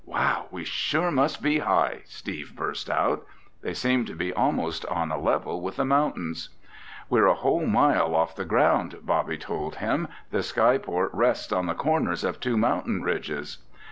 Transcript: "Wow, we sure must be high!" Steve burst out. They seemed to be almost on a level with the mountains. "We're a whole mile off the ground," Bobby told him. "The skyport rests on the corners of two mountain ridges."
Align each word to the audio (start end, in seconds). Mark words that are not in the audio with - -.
"Wow, 0.03 0.47
we 0.49 0.63
sure 0.63 1.11
must 1.11 1.43
be 1.43 1.59
high!" 1.59 2.01
Steve 2.05 2.53
burst 2.55 2.89
out. 2.89 3.23
They 3.61 3.75
seemed 3.75 4.07
to 4.07 4.15
be 4.15 4.33
almost 4.33 4.83
on 4.87 5.11
a 5.11 5.19
level 5.19 5.61
with 5.61 5.75
the 5.75 5.85
mountains. 5.85 6.49
"We're 7.07 7.27
a 7.27 7.35
whole 7.35 7.67
mile 7.67 8.15
off 8.15 8.35
the 8.35 8.43
ground," 8.43 8.95
Bobby 9.03 9.37
told 9.37 9.75
him. 9.75 10.07
"The 10.31 10.41
skyport 10.41 11.11
rests 11.13 11.51
on 11.53 11.67
the 11.67 11.75
corners 11.75 12.23
of 12.23 12.39
two 12.39 12.57
mountain 12.57 13.03
ridges." 13.03 13.59